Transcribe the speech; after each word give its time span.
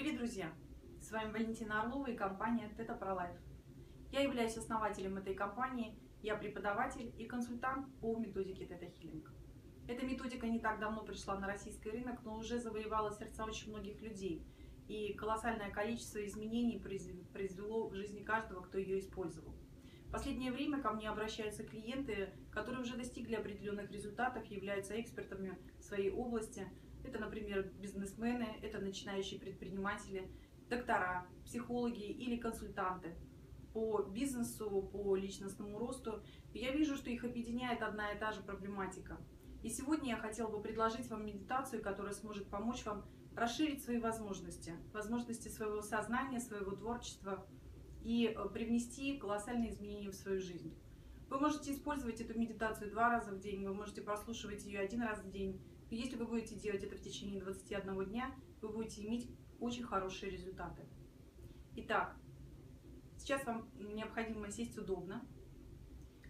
Привет, 0.00 0.16
друзья! 0.16 0.50
С 0.98 1.10
вами 1.10 1.30
Валентина 1.30 1.82
Орлова 1.82 2.06
и 2.06 2.16
компания 2.16 2.70
Teta 2.74 2.98
Pro 2.98 3.14
Life. 3.14 3.36
Я 4.10 4.22
являюсь 4.22 4.56
основателем 4.56 5.18
этой 5.18 5.34
компании, 5.34 5.94
я 6.22 6.36
преподаватель 6.36 7.12
и 7.18 7.26
консультант 7.26 7.86
по 8.00 8.16
методике 8.16 8.64
Teta 8.64 8.90
Healing. 8.90 9.28
Эта 9.86 10.06
методика 10.06 10.48
не 10.48 10.58
так 10.58 10.80
давно 10.80 11.04
пришла 11.04 11.38
на 11.38 11.46
российский 11.46 11.90
рынок, 11.90 12.22
но 12.24 12.38
уже 12.38 12.58
завоевала 12.58 13.12
сердца 13.12 13.44
очень 13.44 13.72
многих 13.72 14.00
людей, 14.00 14.42
и 14.88 15.12
колоссальное 15.12 15.70
количество 15.70 16.24
изменений 16.24 16.78
произвело 16.78 17.86
в 17.86 17.94
жизни 17.94 18.22
каждого, 18.22 18.62
кто 18.62 18.78
ее 18.78 19.00
использовал. 19.00 19.54
В 20.06 20.12
последнее 20.12 20.50
время 20.50 20.80
ко 20.80 20.92
мне 20.92 21.10
обращаются 21.10 21.62
клиенты, 21.62 22.30
которые 22.50 22.80
уже 22.80 22.96
достигли 22.96 23.34
определенных 23.34 23.90
результатов, 23.90 24.46
являются 24.46 24.98
экспертами 24.98 25.58
в 25.78 25.82
своей 25.82 26.10
области. 26.10 26.66
Это, 27.04 27.18
например, 27.18 27.70
бизнесмены, 27.80 28.58
это 28.62 28.78
начинающие 28.78 29.40
предприниматели, 29.40 30.30
доктора, 30.68 31.26
психологи 31.44 32.04
или 32.04 32.36
консультанты 32.36 33.16
по 33.72 34.02
бизнесу, 34.02 34.88
по 34.92 35.16
личностному 35.16 35.78
росту. 35.78 36.22
Я 36.52 36.72
вижу, 36.72 36.96
что 36.96 37.10
их 37.10 37.24
объединяет 37.24 37.82
одна 37.82 38.12
и 38.12 38.18
та 38.18 38.32
же 38.32 38.42
проблематика. 38.42 39.16
И 39.62 39.68
сегодня 39.68 40.10
я 40.10 40.16
хотела 40.16 40.50
бы 40.50 40.62
предложить 40.62 41.08
вам 41.08 41.26
медитацию, 41.26 41.82
которая 41.82 42.14
сможет 42.14 42.48
помочь 42.48 42.84
вам 42.84 43.04
расширить 43.36 43.82
свои 43.82 43.98
возможности, 43.98 44.74
возможности 44.92 45.48
своего 45.48 45.82
сознания, 45.82 46.40
своего 46.40 46.72
творчества– 46.72 47.46
и 48.02 48.26
э, 48.26 48.48
привнести 48.48 49.16
колоссальные 49.18 49.70
изменения 49.70 50.10
в 50.10 50.14
свою 50.14 50.40
жизнь. 50.40 50.74
Вы 51.28 51.38
можете 51.38 51.72
использовать 51.72 52.20
эту 52.20 52.38
медитацию 52.38 52.90
два 52.90 53.10
раза 53.10 53.32
в 53.32 53.40
день, 53.40 53.64
вы 53.64 53.74
можете 53.74 54.02
прослушивать 54.02 54.64
ее 54.64 54.80
один 54.80 55.02
раз 55.02 55.20
в 55.20 55.30
день. 55.30 55.60
Если 55.90 56.16
вы 56.16 56.26
будете 56.26 56.54
делать 56.54 56.84
это 56.84 56.96
в 56.96 57.00
течение 57.00 57.40
21 57.40 58.04
дня, 58.06 58.32
вы 58.60 58.68
будете 58.68 59.04
иметь 59.04 59.28
очень 59.58 59.82
хорошие 59.82 60.30
результаты. 60.30 60.82
Итак, 61.74 62.16
сейчас 63.16 63.44
вам 63.44 63.68
необходимо 63.74 64.50
сесть 64.50 64.78
удобно, 64.78 65.26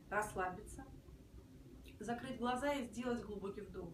расслабиться, 0.08 0.84
закрыть 1.98 2.38
глаза 2.38 2.72
и 2.72 2.86
сделать 2.86 3.22
глубокий 3.22 3.60
вдох. 3.60 3.92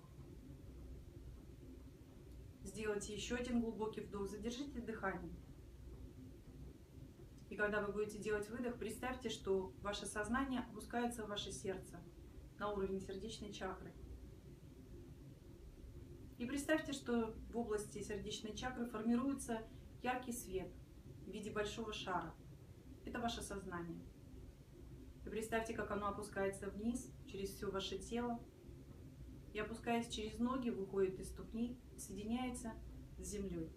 Сделайте 2.62 3.14
еще 3.14 3.34
один 3.34 3.60
глубокий 3.60 4.00
вдох, 4.00 4.28
задержите 4.28 4.80
дыхание. 4.80 5.34
И 7.48 7.56
когда 7.56 7.80
вы 7.80 7.92
будете 7.92 8.18
делать 8.18 8.48
выдох, 8.48 8.78
представьте, 8.78 9.28
что 9.30 9.72
ваше 9.82 10.06
сознание 10.06 10.60
опускается 10.60 11.24
в 11.24 11.28
ваше 11.28 11.52
сердце 11.52 12.00
на 12.58 12.72
уровень 12.72 13.00
сердечной 13.00 13.52
чакры. 13.52 13.92
И 16.38 16.44
представьте, 16.44 16.92
что 16.92 17.34
в 17.50 17.56
области 17.56 18.02
сердечной 18.02 18.54
чакры 18.54 18.84
формируется 18.84 19.62
яркий 20.02 20.32
свет 20.32 20.70
в 21.26 21.30
виде 21.30 21.50
большого 21.50 21.92
шара. 21.94 22.34
Это 23.06 23.20
ваше 23.20 23.42
сознание. 23.42 24.04
И 25.24 25.28
представьте, 25.28 25.72
как 25.72 25.90
оно 25.90 26.08
опускается 26.08 26.68
вниз 26.68 27.10
через 27.26 27.50
все 27.50 27.70
ваше 27.70 27.98
тело. 27.98 28.38
И 29.54 29.58
опускаясь 29.58 30.08
через 30.08 30.38
ноги, 30.38 30.68
выходит 30.68 31.18
из 31.18 31.28
ступней 31.28 31.80
соединяется 31.96 32.74
с 33.18 33.26
землей. 33.26 33.72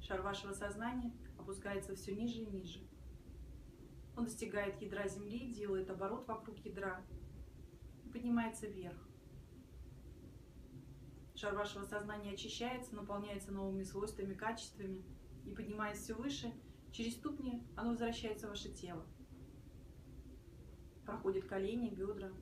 Шар 0.00 0.22
вашего 0.22 0.54
сознания 0.54 1.12
опускается 1.36 1.94
все 1.94 2.14
ниже 2.16 2.40
и 2.40 2.46
ниже. 2.46 2.80
Он 4.16 4.24
достигает 4.24 4.80
ядра 4.80 5.06
Земли, 5.06 5.52
делает 5.52 5.90
оборот 5.90 6.26
вокруг 6.26 6.58
ядра 6.64 7.04
и 8.04 8.08
поднимается 8.08 8.66
вверх. 8.66 9.07
Шар 11.38 11.54
вашего 11.54 11.84
сознания 11.84 12.32
очищается, 12.32 12.96
наполняется 12.96 13.52
новыми 13.52 13.84
свойствами, 13.84 14.34
качествами 14.34 15.04
и 15.44 15.52
поднимаясь 15.54 15.98
все 15.98 16.14
выше, 16.14 16.52
через 16.90 17.14
ступни 17.14 17.62
оно 17.76 17.90
возвращается 17.90 18.46
в 18.46 18.50
ваше 18.50 18.72
тело. 18.72 19.06
Проходит 21.06 21.46
колени, 21.46 21.90
бедра 21.90 22.32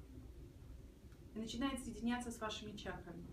и 1.34 1.38
начинает 1.38 1.78
соединяться 1.81 2.31
с 2.31 2.41
вашими 2.41 2.75
чакрами. 2.75 3.26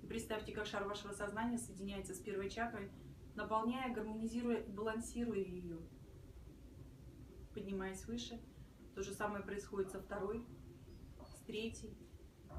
И 0.00 0.06
представьте, 0.06 0.52
как 0.52 0.66
шар 0.66 0.84
вашего 0.84 1.12
сознания 1.12 1.58
соединяется 1.58 2.14
с 2.14 2.20
первой 2.20 2.48
чакрой– 2.48 2.88
наполняя, 3.34 3.92
гармонизируя 3.92 4.62
балансируя 4.62 5.38
ее. 5.38 5.78
Поднимаясь 7.52 8.06
выше, 8.06 8.40
то 8.94 9.02
же 9.02 9.12
самое 9.12 9.42
происходит 9.42 9.90
со 9.90 10.00
второй, 10.00 10.46
с 11.26 11.40
третьей, 11.46 11.96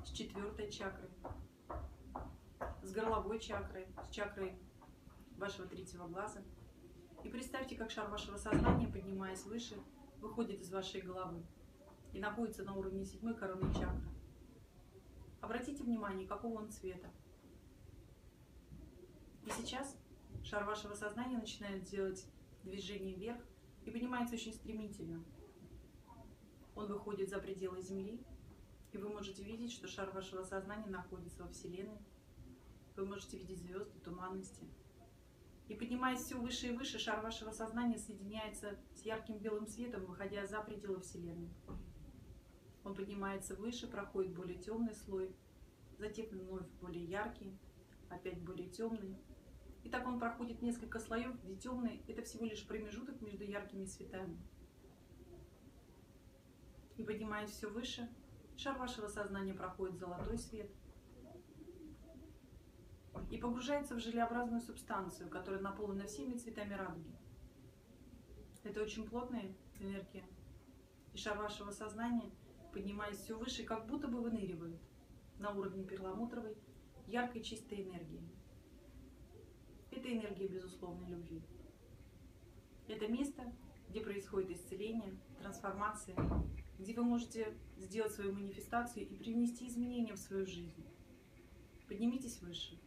с 0.03 0.09
четвертой 0.11 0.69
чакрой, 0.69 1.09
с 2.85 2.91
горловой 2.91 3.39
чакрой, 3.39 3.87
с 4.03 4.13
чакрой 4.13 4.55
вашего 5.37 5.67
третьего 5.67 6.07
глаза. 6.07 6.41
И 7.23 7.29
представьте, 7.29 7.75
как 7.75 7.89
шар 7.89 8.09
вашего 8.09 8.37
сознания, 8.37 8.87
поднимаясь 8.87 9.43
выше, 9.45 9.75
выходит 10.19 10.61
из 10.61 10.71
вашей 10.71 11.01
головы 11.01 11.43
и 12.13 12.19
находится 12.19 12.63
на 12.63 12.75
уровне 12.75 13.03
седьмой 13.03 13.35
коронной 13.35 13.73
чакры. 13.73 14.07
Обратите 15.41 15.83
внимание, 15.83 16.27
какого 16.27 16.59
он 16.59 16.69
цвета. 16.69 17.09
И 19.45 19.49
сейчас 19.49 19.97
шар 20.43 20.63
вашего 20.63 20.93
сознания 20.93 21.37
начинает 21.37 21.83
делать 21.83 22.25
движение 22.63 23.15
вверх 23.15 23.41
и 23.83 23.91
поднимается 23.91 24.35
очень 24.35 24.53
стремительно. 24.53 25.23
Он 26.75 26.87
выходит 26.87 27.29
за 27.29 27.39
пределы 27.39 27.81
Земли, 27.81 28.23
и 28.91 28.97
вы 28.97 29.09
можете 29.09 29.43
видеть, 29.43 29.71
что 29.71 29.87
шар 29.87 30.11
вашего 30.11 30.43
сознания 30.43 30.89
находится 30.89 31.43
во 31.43 31.49
Вселенной. 31.49 31.97
Вы 32.95 33.05
можете 33.05 33.37
видеть 33.37 33.59
звезды, 33.59 33.99
туманности. 33.99 34.65
И 35.67 35.73
поднимаясь 35.73 36.21
все 36.21 36.35
выше 36.35 36.67
и 36.67 36.75
выше, 36.75 36.99
шар 36.99 37.21
вашего 37.21 37.51
сознания 37.51 37.97
соединяется 37.97 38.77
с 38.93 39.01
ярким 39.01 39.39
белым 39.39 39.67
светом, 39.67 40.05
выходя 40.05 40.45
за 40.45 40.61
пределы 40.61 41.01
Вселенной. 41.01 41.49
Он 42.83 42.93
поднимается 42.93 43.55
выше, 43.55 43.87
проходит 43.87 44.33
более 44.33 44.59
темный 44.59 44.93
слой, 44.93 45.35
затем 45.97 46.27
вновь 46.27 46.67
более 46.79 47.03
яркий, 47.03 47.57
опять 48.09 48.39
более 48.41 48.69
темный, 48.69 49.17
и 49.83 49.89
так 49.89 50.07
он 50.07 50.19
проходит 50.19 50.61
несколько 50.61 50.99
слоев, 50.99 51.39
где 51.43 51.55
темный– 51.55 52.03
это 52.07 52.21
всего 52.23 52.45
лишь 52.45 52.65
промежуток 52.65 53.21
между 53.21 53.43
яркими 53.43 53.85
цветами. 53.85 54.37
И 56.97 57.03
поднимаясь 57.03 57.51
все 57.51 57.69
выше, 57.69 58.09
шар 58.55 58.77
вашего 58.77 59.07
сознания 59.07 59.53
проходит 59.53 59.97
золотой 59.97 60.37
свет 60.37 60.71
и 63.29 63.37
погружается 63.37 63.95
в 63.95 63.99
желеобразную 63.99 64.61
субстанцию, 64.61 65.29
которая 65.29 65.61
наполнена 65.61 66.05
всеми 66.05 66.37
цветами 66.37 66.73
радуги. 66.73 67.15
Это 68.63 68.81
очень 68.81 69.07
плотная 69.07 69.53
энергия. 69.79 70.23
И 71.13 71.17
шар 71.17 71.37
вашего 71.37 71.71
сознания, 71.71 72.31
поднимаясь 72.73 73.17
все 73.17 73.37
выше, 73.37 73.63
как 73.63 73.87
будто 73.87 74.07
бы 74.07 74.21
выныривает 74.21 74.81
на 75.39 75.51
уровне 75.51 75.83
перламутровой, 75.83 76.57
яркой 77.07 77.43
чистой 77.43 77.83
энергии. 77.83 78.21
Это 79.91 80.11
энергия 80.11 80.47
безусловной 80.47 81.07
любви. 81.07 81.41
Это 82.87 83.07
место, 83.07 83.53
где 83.89 84.01
происходит 84.01 84.51
исцеление, 84.51 85.17
трансформация, 85.39 86.15
где 86.77 86.93
вы 86.93 87.03
можете 87.03 87.57
сделать 87.77 88.11
свою 88.11 88.33
манифестацию 88.33 89.07
и 89.07 89.15
привнести 89.15 89.67
изменения 89.67 90.13
в 90.13 90.19
свою 90.19 90.45
жизнь. 90.45 90.85
Поднимитесь 91.87 92.41
выше. 92.41 92.79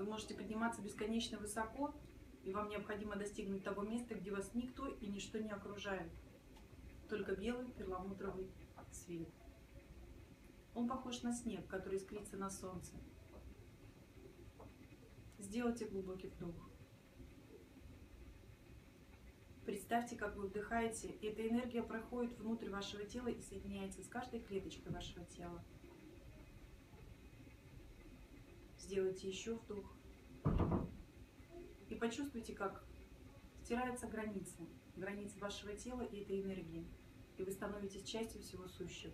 Вы 0.00 0.06
можете 0.06 0.32
подниматься 0.32 0.80
бесконечно 0.80 1.36
высоко, 1.36 1.94
и 2.42 2.54
вам 2.54 2.70
необходимо 2.70 3.16
достигнуть 3.16 3.62
того 3.62 3.82
места, 3.82 4.14
где 4.14 4.30
вас 4.30 4.54
никто 4.54 4.88
и 4.88 5.06
ничто 5.06 5.38
не 5.38 5.50
окружает. 5.50 6.10
Только 7.10 7.36
белый 7.36 7.70
перламутровый 7.72 8.50
свет. 8.92 9.28
Он 10.74 10.88
похож 10.88 11.20
на 11.20 11.34
снег, 11.34 11.66
который 11.66 11.98
искрится 11.98 12.38
на 12.38 12.48
солнце. 12.48 12.94
Сделайте 15.38 15.84
глубокий 15.84 16.28
вдох. 16.28 16.56
Представьте, 19.66 20.16
как 20.16 20.34
вы 20.34 20.46
вдыхаете, 20.46 21.08
и 21.08 21.26
эта 21.26 21.46
энергия 21.46 21.82
проходит 21.82 22.38
внутрь 22.38 22.70
вашего 22.70 23.04
тела 23.04 23.28
и 23.28 23.42
соединяется 23.42 24.02
с 24.02 24.08
каждой 24.08 24.40
клеточкой 24.40 24.94
вашего 24.94 25.26
тела. 25.26 25.62
Сделайте 28.78 29.28
еще 29.28 29.54
вдох. 29.54 29.99
Почувствуйте, 32.00 32.54
как 32.54 32.82
стирается 33.62 34.06
граница, 34.06 34.56
граница 34.96 35.38
вашего 35.38 35.74
тела 35.74 36.00
и 36.00 36.22
этой 36.22 36.40
энергии. 36.40 36.88
И 37.36 37.42
вы 37.42 37.52
становитесь 37.52 38.04
частью 38.04 38.40
всего 38.40 38.66
сущего. 38.68 39.12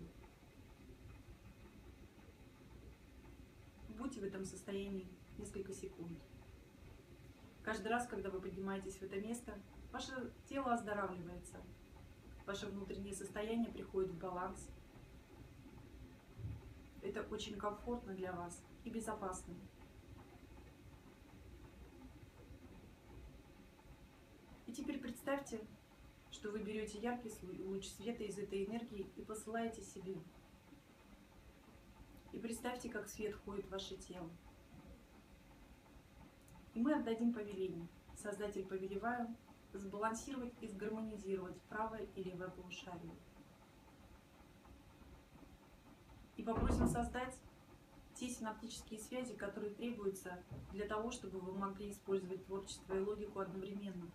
Будьте 3.89 4.21
в 4.21 4.25
этом 4.25 4.45
состоянии 4.45 5.09
несколько 5.37 5.73
секунд. 5.73 6.17
Каждый 7.65 7.89
раз, 7.89 8.07
когда 8.07 8.31
вы 8.31 8.41
поднимаетесь 8.41 8.95
в 8.99 9.03
это 9.03 9.17
место, 9.21 9.59
ваше 9.91 10.33
тело 10.49 10.73
оздоравливается, 10.73 11.61
ваше 12.47 12.67
внутреннее 12.67 13.15
состояние 13.15 13.73
приходит 13.73 14.13
в 14.13 14.19
баланс. 14.19 14.71
Это 17.03 17.23
очень 17.23 17.59
комфортно 17.59 18.15
для 18.15 18.33
вас 18.33 18.63
и 18.85 18.91
безопасно. 18.91 19.55
Представьте, 24.85 25.61
что 26.31 26.51
вы 26.51 26.63
берете 26.63 26.99
яркий 26.99 27.31
луч 27.65 27.87
света 27.87 28.25
из 28.25 28.39
этой 28.39 28.65
энергии 28.65 29.11
и 29.17 29.23
посылаете 29.23 29.83
себе. 29.83 30.17
И 32.33 32.39
представьте, 32.39 32.91
как 32.91 33.09
свет 33.09 33.35
входит 33.35 33.67
в 33.67 33.71
ваше 33.71 33.97
тело. 33.97 34.31
И 36.75 36.81
мы 36.81 36.95
отдадим 36.95 37.33
повеление. 37.33 37.89
Создатель 38.17 38.67
повелеваю 38.67 39.35
сбалансировать 39.73 40.53
и 40.61 40.69
сгармонизировать 40.69 41.61
правое 41.63 42.07
и 42.15 42.23
левое 42.23 42.49
полушарие. 42.49 43.15
И 46.37 46.43
попросим 46.43 46.87
создать 46.87 47.35
те 48.15 48.29
синаптические 48.29 49.01
связи, 49.01 49.35
которые 49.35 49.75
требуются 49.75 50.43
для 50.73 50.87
того, 50.87 51.11
чтобы 51.11 51.39
вы 51.39 51.53
могли 51.53 51.91
использовать 51.91 52.45
творчество 52.47 52.95
и 52.95 53.01
логику 53.01 53.41
одновременно. 53.41 54.11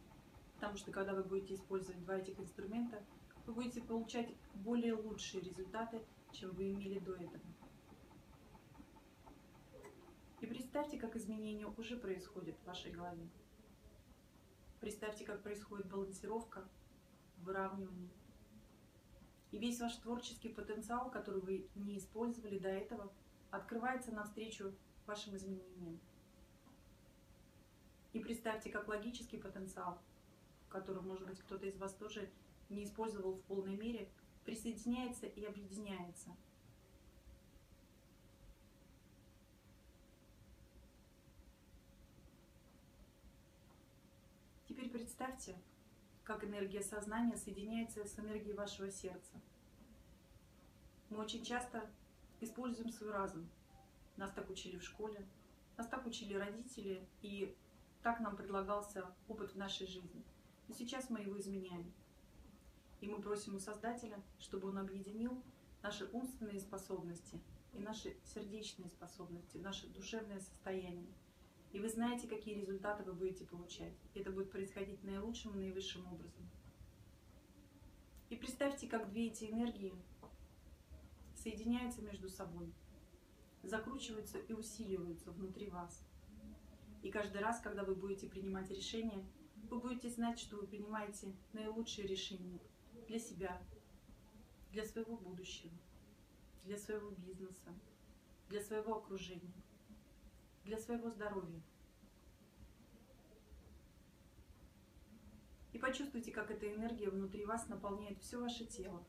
Потому 0.61 0.77
что 0.77 0.91
когда 0.91 1.15
вы 1.15 1.23
будете 1.23 1.55
использовать 1.55 1.99
два 2.03 2.17
этих 2.17 2.39
инструмента, 2.39 3.03
вы 3.47 3.53
будете 3.53 3.81
получать 3.81 4.29
более 4.53 4.93
лучшие 4.93 5.41
результаты, 5.41 6.03
чем 6.31 6.51
вы 6.51 6.71
имели 6.71 6.99
до 6.99 7.15
этого. 7.15 7.41
И 10.39 10.45
представьте, 10.45 10.99
как 10.99 11.15
изменения 11.15 11.65
уже 11.65 11.97
происходят 11.97 12.55
в 12.59 12.67
вашей 12.67 12.91
голове. 12.91 13.27
Представьте, 14.79 15.25
как 15.25 15.41
происходит 15.41 15.87
балансировка, 15.87 16.69
выравнивание. 17.39 18.11
И 19.49 19.57
весь 19.57 19.81
ваш 19.81 19.95
творческий 19.95 20.49
потенциал, 20.49 21.09
который 21.09 21.41
вы 21.41 21.67
не 21.73 21.97
использовали 21.97 22.59
до 22.59 22.69
этого, 22.69 23.11
открывается 23.49 24.11
навстречу 24.11 24.75
вашим 25.07 25.35
изменениям. 25.35 25.99
И 28.13 28.19
представьте, 28.19 28.69
как 28.69 28.87
логический 28.87 29.37
потенциал, 29.37 29.99
который, 30.71 31.01
может 31.01 31.27
быть, 31.27 31.39
кто-то 31.39 31.65
из 31.65 31.77
вас 31.77 31.93
тоже 31.93 32.29
не 32.69 32.85
использовал 32.85 33.33
в 33.33 33.41
полной 33.43 33.75
мере, 33.75 34.09
присоединяется 34.45 35.27
и 35.27 35.43
объединяется. 35.43 36.35
Теперь 44.67 44.89
представьте, 44.89 45.55
как 46.23 46.43
энергия 46.43 46.81
сознания 46.81 47.35
соединяется 47.35 48.05
с 48.05 48.17
энергией 48.17 48.53
вашего 48.53 48.89
сердца. 48.89 49.41
Мы 51.09 51.17
очень 51.17 51.43
часто 51.43 51.89
используем 52.39 52.89
свой 52.89 53.11
разум. 53.11 53.49
Нас 54.15 54.31
так 54.31 54.49
учили 54.49 54.77
в 54.77 54.83
школе, 54.83 55.27
нас 55.77 55.87
так 55.87 56.05
учили 56.05 56.35
родители, 56.35 57.05
и 57.21 57.55
так 58.01 58.19
нам 58.21 58.35
предлагался 58.35 59.13
опыт 59.27 59.51
в 59.51 59.57
нашей 59.57 59.87
жизни. 59.87 60.23
Но 60.71 60.77
сейчас 60.77 61.09
мы 61.09 61.19
его 61.19 61.37
изменяем. 61.37 61.91
И 63.01 63.05
мы 63.09 63.21
просим 63.21 63.55
у 63.55 63.59
Создателя, 63.59 64.23
чтобы 64.39 64.69
Он 64.69 64.77
объединил 64.77 65.43
наши 65.83 66.05
умственные 66.13 66.61
способности 66.61 67.41
и 67.73 67.79
наши 67.79 68.15
сердечные 68.23 68.87
способности, 68.87 69.57
наше 69.57 69.89
душевное 69.89 70.39
состояние. 70.39 71.13
И 71.73 71.79
вы 71.79 71.89
знаете, 71.89 72.25
какие 72.25 72.55
результаты 72.55 73.03
вы 73.03 73.11
будете 73.11 73.43
получать. 73.43 73.91
Это 74.13 74.31
будет 74.31 74.49
происходить 74.49 75.03
наилучшим 75.03 75.55
и 75.55 75.57
наивысшим 75.57 76.07
образом. 76.07 76.49
И 78.29 78.37
представьте, 78.37 78.87
как 78.87 79.09
две 79.09 79.27
эти 79.27 79.51
энергии 79.51 79.93
соединяются 81.35 82.01
между 82.01 82.29
собой, 82.29 82.73
закручиваются 83.61 84.37
и 84.37 84.53
усиливаются 84.53 85.31
внутри 85.31 85.69
вас. 85.69 86.01
И 87.03 87.11
каждый 87.11 87.41
раз, 87.41 87.59
когда 87.59 87.83
вы 87.83 87.93
будете 87.93 88.29
принимать 88.29 88.69
решение, 88.69 89.27
вы 89.71 89.79
будете 89.79 90.09
знать, 90.09 90.37
что 90.37 90.57
вы 90.57 90.67
принимаете 90.67 91.33
наилучшие 91.53 92.05
решения 92.05 92.59
для 93.07 93.17
себя, 93.17 93.61
для 94.71 94.85
своего 94.85 95.15
будущего, 95.15 95.71
для 96.65 96.77
своего 96.77 97.11
бизнеса, 97.11 97.73
для 98.49 98.61
своего 98.61 98.97
окружения, 98.97 99.53
для 100.65 100.77
своего 100.77 101.09
здоровья. 101.09 101.61
И 105.71 105.79
почувствуйте, 105.79 106.31
как 106.31 106.51
эта 106.51 106.69
энергия 106.69 107.09
внутри 107.09 107.45
вас 107.45 107.69
наполняет 107.69 108.19
все 108.19 108.41
ваше 108.41 108.65
тело, 108.65 109.07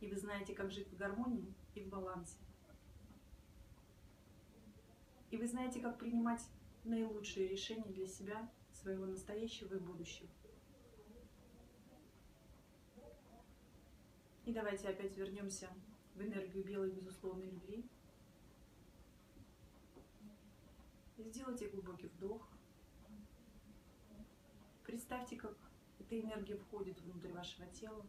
и 0.00 0.06
вы 0.06 0.16
знаете, 0.18 0.52
как 0.52 0.70
жить 0.70 0.92
в 0.92 0.96
гармонии 0.96 1.54
и 1.74 1.80
в 1.80 1.88
балансе. 1.88 2.36
И 5.30 5.38
вы 5.38 5.46
знаете, 5.46 5.80
как 5.80 5.98
принимать 5.98 6.42
наилучшие 6.84 7.48
решения 7.48 7.90
для 7.90 8.06
себя, 8.06 8.52
своего 8.82 9.06
настоящего 9.06 9.74
и 9.74 9.78
будущего. 9.78 10.28
И 14.44 14.52
давайте 14.52 14.88
опять 14.88 15.16
вернемся 15.16 15.68
в 16.14 16.22
энергию 16.22 16.64
белой 16.64 16.90
безусловной 16.90 17.46
любви. 17.46 17.88
Сделайте 21.16 21.68
глубокий 21.68 22.08
вдох. 22.08 22.48
Представьте, 24.84 25.36
как 25.36 25.56
эта 26.00 26.20
энергия 26.20 26.56
входит 26.56 27.00
внутрь 27.00 27.32
вашего 27.32 27.66
тела 27.68 28.04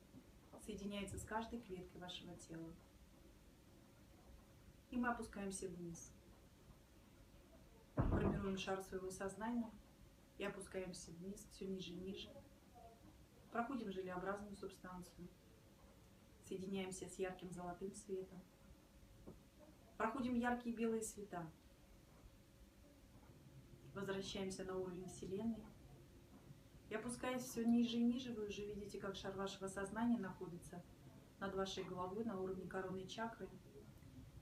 соединяется 0.65 1.17
с 1.17 1.23
каждой 1.23 1.59
клеткой 1.61 2.01
вашего 2.01 2.33
тела. 2.35 2.69
И 4.91 4.97
мы 4.97 5.09
опускаемся 5.09 5.67
вниз. 5.67 6.11
Формируем 7.95 8.57
шар 8.57 8.81
своего 8.83 9.09
сознания 9.09 9.69
и 10.37 10.43
опускаемся 10.43 11.11
вниз, 11.11 11.45
все 11.51 11.65
ниже 11.65 11.91
и 11.91 11.97
ниже. 11.97 12.29
Проходим 13.51 13.91
желеобразную 13.91 14.55
субстанцию. 14.55 15.27
Соединяемся 16.47 17.07
с 17.07 17.19
ярким 17.19 17.51
золотым 17.51 17.93
светом. 17.93 18.41
Проходим 19.97 20.35
яркие 20.35 20.75
белые 20.75 21.01
цвета. 21.01 21.49
Возвращаемся 23.93 24.63
на 24.63 24.77
уровень 24.77 25.07
Вселенной 25.07 25.63
и 26.93 26.95
опускаясь 26.95 27.41
все 27.41 27.65
ниже 27.65 27.97
и 27.97 28.03
ниже, 28.03 28.31
вы 28.33 28.45
уже 28.45 28.63
видите, 28.65 28.99
как 28.99 29.15
шар 29.15 29.35
вашего 29.35 29.67
сознания 29.67 30.19
находится 30.19 30.79
над 31.39 31.55
вашей 31.55 31.83
головой 31.83 32.23
на 32.23 32.39
уровне 32.39 32.67
коронной 32.67 33.07
чакры. 33.07 33.49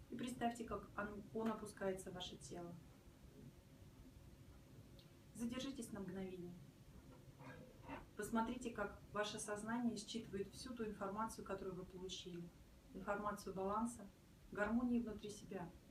И 0.10 0.16
представьте, 0.18 0.66
как 0.66 0.86
он 1.34 1.48
опускается 1.48 2.12
в 2.12 2.14
ваше 2.14 2.36
тело. 2.36 2.76
Задержитесь 5.42 5.92
на 5.92 6.02
мгновение. 6.02 6.54
Посмотрите, 8.16 8.70
как 8.70 9.02
ваше 9.12 9.40
сознание 9.40 9.98
считывает 9.98 10.54
всю 10.54 10.72
ту 10.76 10.86
информацию, 10.86 11.44
которую 11.44 11.78
вы 11.78 11.84
получили. 11.84 12.48
Информацию 12.94 13.56
баланса, 13.56 14.08
гармонии 14.52 15.02
внутри 15.02 15.32
себя– 15.32 15.68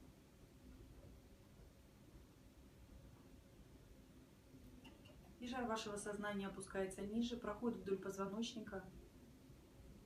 и 5.40 5.48
жар 5.48 5.66
вашего 5.66 5.96
сознания 5.96 6.46
опускается 6.46 7.00
ниже, 7.00 7.36
проходит 7.36 7.78
вдоль 7.78 7.98
позвоночника 7.98 8.84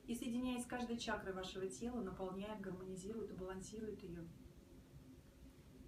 и, 0.07 0.15
соединяясь 0.15 0.63
с 0.63 0.65
каждой 0.67 0.97
чакрой 0.97 1.33
вашего 1.33 1.67
тела, 1.67 2.01
наполняет, 2.01 2.61
гармонизирует 2.61 3.29
и 3.29 3.33
балансирует 3.33 4.01
ее. 4.01 4.25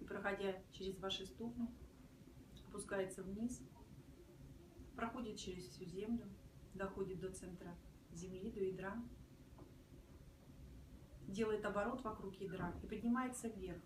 И 0.00 0.04
проходя 0.04 0.54
через 0.70 0.96
ваши 1.00 1.26
ступни, 1.26 1.68
опускается 2.68 3.22
вниз, 3.22 3.62
проходит 4.94 5.36
через 5.36 5.64
всю 5.64 5.84
землю, 5.84 6.26
доходит 6.74 7.20
до 7.20 7.32
центра 7.32 7.74
земли, 8.12 8.50
до 8.50 8.60
ядра, 8.60 8.96
делает 11.26 11.64
оборот 11.64 12.02
вокруг 12.02 12.34
ядра 12.36 12.74
и 12.82 12.86
поднимается 12.86 13.48
вверх. 13.48 13.82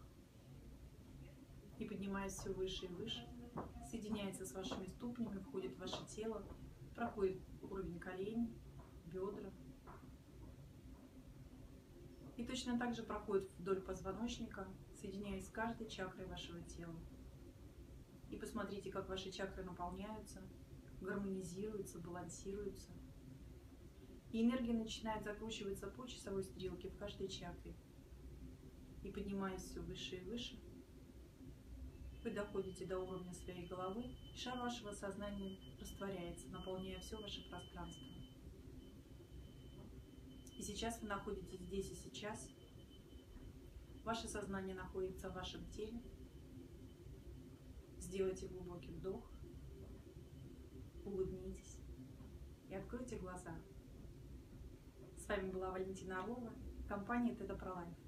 И 1.79 1.85
поднимаясь 1.85 2.33
все 2.33 2.53
выше 2.53 2.87
и 2.87 2.89
выше, 2.89 3.29
соединяется 3.91 4.45
с 4.45 4.53
вашими 4.53 4.87
ступнями, 4.87 5.39
входит 5.41 5.75
в 5.75 5.81
ваше 5.81 6.07
тело, 6.07 6.45
проходит 6.95 7.41
уровень 7.63 7.99
коленей, 7.99 8.55
бедра. 9.07 9.51
И 12.37 12.45
точно 12.45 12.79
так 12.79 12.95
же 12.95 13.03
проходит 13.03 13.51
вдоль 13.59 13.81
позвоночника, 13.83 14.67
соединяясь 14.95 15.47
с 15.47 15.51
каждой 15.51 15.89
чакрой 15.89 16.27
вашего 16.27 16.61
тела. 16.63 16.95
И 18.33 18.37
посмотрите, 18.37 18.91
как 18.91 19.09
ваши 19.09 19.31
чакры 19.31 19.63
наполняются, 19.63 20.43
гармонизируются, 21.01 22.01
балансируются. 22.01 22.91
И 24.33 24.43
энергия 24.43 24.73
начинает 24.73 25.23
закручиваться 25.23 25.87
по 25.87 26.07
часовой 26.07 26.43
стрелке 26.43 26.89
в 26.89 26.97
каждой 26.97 27.29
чакре. 27.29 27.77
И 29.05 29.11
поднимаясь 29.11 29.63
все 29.63 29.81
выше 29.81 30.17
и 30.17 30.25
выше– 30.25 30.59
вы 32.25 32.31
доходите 32.31 32.87
до 32.87 33.01
уровня 33.01 33.33
своей 33.35 33.67
головы, 33.67 34.05
и 34.33 34.37
шар 34.37 34.57
вашего 34.59 34.93
сознания 34.93 35.59
растворяется, 35.81 36.49
наполняя 36.51 37.01
все 37.01 37.21
ваше 37.21 37.49
пространство. 37.49 38.07
И 40.57 40.63
сейчас 40.63 41.03
вы 41.03 41.09
находитесь 41.09 41.61
здесь 41.61 41.91
и 41.91 41.97
сейчас. 41.97 42.49
Ваше 44.05 44.29
сознание 44.29 44.77
находится 44.77 45.31
в 45.31 45.35
вашем 45.35 45.69
теле. 45.71 46.01
Сделайте 48.13 48.47
глубокий 48.47 48.91
вдох, 48.91 49.25
улыбнитесь 51.07 51.79
и 52.69 52.75
откройте 52.75 53.17
глаза. 53.17 53.57
С 55.17 55.27
вами 55.27 55.51
была 55.51 55.71
Валентина 55.71 56.23
Орлова, 56.23 56.53
компания 56.87 57.35
Теда 57.35 57.55
Пролайф. 57.55 58.02